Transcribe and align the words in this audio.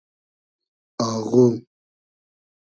آغو 1.09 1.45